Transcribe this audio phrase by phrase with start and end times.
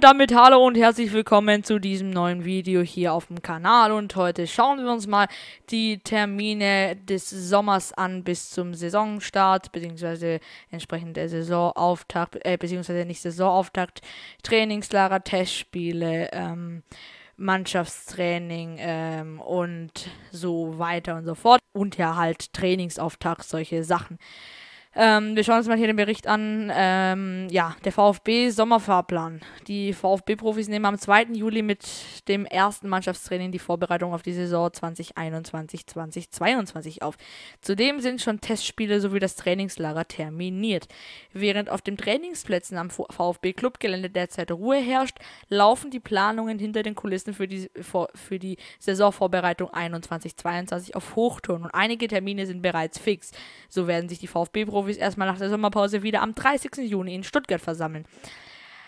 [0.00, 3.92] Und damit hallo und herzlich willkommen zu diesem neuen Video hier auf dem Kanal.
[3.92, 5.28] Und heute schauen wir uns mal
[5.68, 10.40] die Termine des Sommers an bis zum Saisonstart, beziehungsweise
[10.70, 14.00] entsprechend der Saisonauftakt, äh, beziehungsweise nicht Saisonauftakt,
[14.42, 16.82] Trainingslager, Testspiele, ähm,
[17.36, 21.60] Mannschaftstraining ähm, und so weiter und so fort.
[21.74, 24.18] Und ja halt Trainingsauftakt, solche Sachen.
[24.96, 26.68] Ähm, wir schauen uns mal hier den Bericht an.
[26.74, 29.40] Ähm, ja, der VfB Sommerfahrplan.
[29.68, 31.26] Die VfB-Profis nehmen am 2.
[31.34, 31.86] Juli mit
[32.26, 37.14] dem ersten Mannschaftstraining die Vorbereitung auf die Saison 2021-2022 auf.
[37.60, 40.88] Zudem sind schon Testspiele sowie das Trainingslager terminiert.
[41.32, 45.18] Während auf den Trainingsplätzen am VfB-Clubgelände derzeit Ruhe herrscht,
[45.48, 51.70] laufen die Planungen hinter den Kulissen für die, für die Saisonvorbereitung 21-22 auf Hochton und
[51.70, 53.30] einige Termine sind bereits fix.
[53.68, 56.78] So werden sich die VfB-Profis Profis erstmal nach der Sommerpause wieder am 30.
[56.78, 58.06] Juni in Stuttgart versammeln.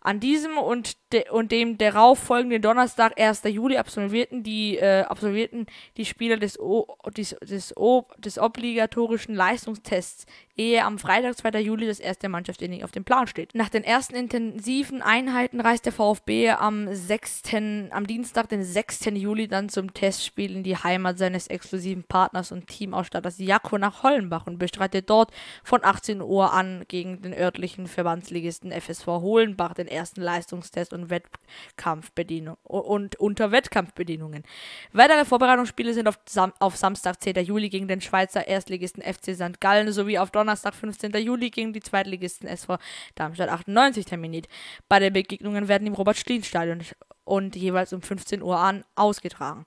[0.00, 3.42] An diesem und, de und dem darauf folgenden Donnerstag, 1.
[3.44, 10.26] Juli, absolvierten die, äh, absolvierten die Spieler des, o des, des, o des obligatorischen Leistungstests
[10.56, 11.60] ehe am Freitag, 2.
[11.60, 13.54] Juli, das erste Mannschaftstraining auf dem Plan steht.
[13.54, 17.42] Nach den ersten intensiven Einheiten reist der VfB am 6.,
[17.90, 19.06] am Dienstag, den 6.
[19.12, 24.46] Juli, dann zum Testspiel in die Heimat seines exklusiven Partners und Teamausstatters Jakko nach Hollenbach
[24.46, 25.30] und bestreitet dort
[25.62, 32.56] von 18 Uhr an gegen den örtlichen Verbandsligisten FSV Holenbach den ersten Leistungstest und Wettkampfbedienung
[32.62, 34.44] und unter Wettkampfbedingungen.
[34.92, 37.44] Weitere Vorbereitungsspiele sind auf, Sam auf Samstag, 10.
[37.44, 39.60] Juli gegen den Schweizer Erstligisten FC St.
[39.60, 41.10] Gallen sowie auf Donnerstag Donnerstag, 15.
[41.14, 42.78] Juli, gegen die Zweitligisten SV
[43.16, 44.46] Darmstadt 98 terminiert.
[44.88, 46.82] Beide Begegnungen werden im Robert-Schlien-Stadion
[47.24, 49.64] und jeweils um 15 Uhr an ausgetragen.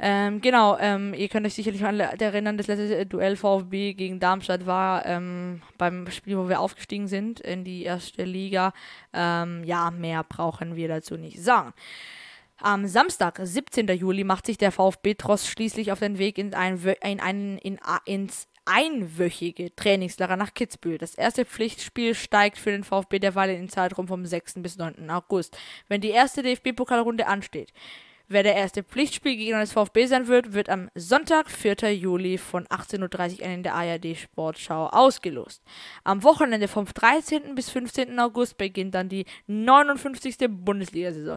[0.00, 4.64] Ähm, genau, ähm, ihr könnt euch sicherlich an erinnern, das letzte Duell VfB gegen Darmstadt
[4.64, 8.72] war ähm, beim Spiel, wo wir aufgestiegen sind in die erste Liga.
[9.12, 11.74] Ähm, ja, mehr brauchen wir dazu nicht sagen.
[12.56, 13.88] Am Samstag, 17.
[13.88, 17.78] Juli, macht sich der VfB Tross schließlich auf den Weg in ein, in ein, in,
[18.06, 20.98] ins einwöchige Trainingslager nach Kitzbühel.
[20.98, 24.54] Das erste Pflichtspiel steigt für den VfB derweil in den Zeitraum vom 6.
[24.56, 25.10] bis 9.
[25.10, 25.56] August,
[25.88, 27.72] wenn die erste DFB-Pokalrunde ansteht.
[28.32, 31.92] Wer der erste Pflichtspielgegner des VfB sein wird, wird am Sonntag, 4.
[31.94, 35.62] Juli von 18.30 Uhr in der ARD Sportschau ausgelost.
[36.02, 37.54] Am Wochenende vom 13.
[37.54, 38.18] bis 15.
[38.18, 40.36] August beginnt dann die 59.
[40.48, 41.36] Bundesliga-Saison.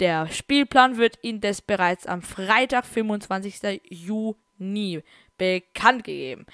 [0.00, 3.80] Der Spielplan wird indes bereits am Freitag, 25.
[3.88, 5.02] Juni
[5.38, 6.46] bekannt gegeben.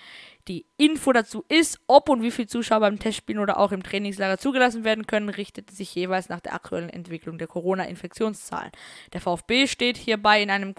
[0.49, 4.39] Die Info dazu ist, ob und wie viele Zuschauer beim Testspielen oder auch im Trainingslager
[4.39, 8.73] zugelassen werden können, richtet sich jeweils nach der aktuellen Entwicklung der Corona-Infektionszahlen.
[9.13, 10.75] Der VfB steht hierbei in einem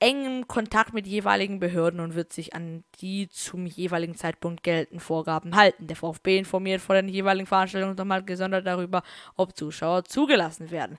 [0.00, 5.54] engen Kontakt mit jeweiligen Behörden und wird sich an die zum jeweiligen Zeitpunkt geltenden Vorgaben
[5.54, 5.86] halten.
[5.86, 9.02] Der VfB informiert vor den jeweiligen Veranstaltungen nochmal gesondert darüber,
[9.36, 10.96] ob Zuschauer zugelassen werden.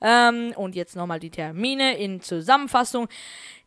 [0.00, 3.08] Ähm, und jetzt nochmal die Termine in Zusammenfassung.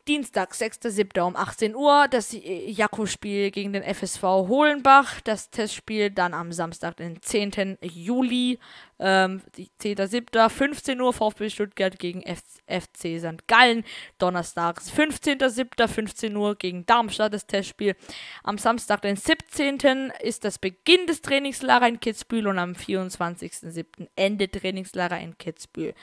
[0.08, 1.22] Dienstag, 6.7.
[1.22, 5.22] um 18 Uhr das Jakko-Spiel gegen den FSV Holenbach.
[5.22, 7.78] Das Testspiel dann am Samstag, den 10.
[7.82, 8.60] Juli,
[9.02, 10.50] ähm, 10.7.
[10.50, 13.48] 15 Uhr VfB Stuttgart gegen F FC St.
[13.48, 13.84] Gallen.
[14.18, 15.88] Donnerstags, 15.7.
[15.88, 17.96] 15 Uhr gegen Darmstadt das Testspiel.
[18.44, 20.14] Am Samstag, den 17.
[20.22, 24.08] ist das Beginn des Trainingslager in Kitzbühel und am 24.7.
[24.16, 25.94] Ende Trainingslager in Kitzbühel.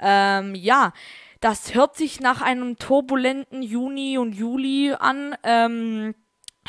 [0.00, 0.92] Ähm, ja,
[1.40, 5.36] das hört sich nach einem turbulenten Juni und Juli an.
[5.42, 6.14] Ähm,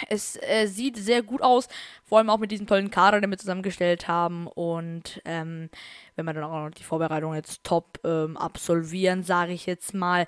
[0.09, 1.67] es äh, sieht sehr gut aus,
[2.03, 4.47] vor allem auch mit diesem tollen Kader, den wir zusammengestellt haben.
[4.47, 5.69] Und ähm,
[6.15, 10.27] wenn wir dann auch noch die Vorbereitung jetzt top ähm, absolvieren, sage ich jetzt mal,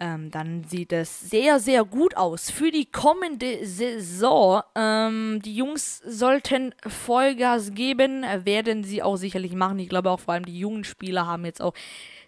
[0.00, 4.62] ähm, dann sieht es sehr, sehr gut aus für die kommende Saison.
[4.74, 9.78] Ähm, die Jungs sollten Vollgas geben, werden sie auch sicherlich machen.
[9.78, 11.74] Ich glaube auch vor allem die jungen Spieler haben jetzt auch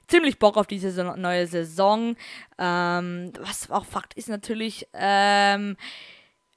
[0.06, 2.16] ziemlich Bock auf diese neue Saison.
[2.58, 5.76] Ähm, was auch Fakt ist natürlich, ähm,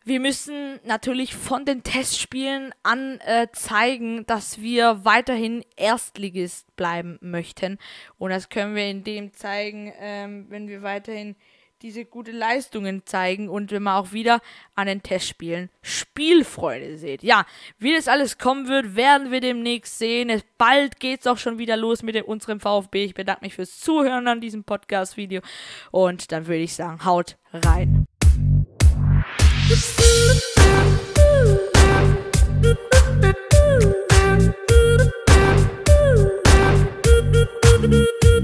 [0.07, 7.77] wir müssen natürlich von den Testspielen an äh, zeigen, dass wir weiterhin Erstligist bleiben möchten.
[8.17, 11.35] Und das können wir in dem zeigen, ähm, wenn wir weiterhin
[11.81, 14.39] diese gute Leistungen zeigen und wenn man auch wieder
[14.75, 17.21] an den Testspielen Spielfreude sieht.
[17.21, 17.45] Ja,
[17.77, 20.41] wie das alles kommen wird, werden wir demnächst sehen.
[20.57, 23.03] Bald geht's auch schon wieder los mit unserem VfB.
[23.03, 25.41] Ich bedanke mich fürs Zuhören an diesem Podcast-Video
[25.91, 28.06] und dann würde ich sagen, haut rein.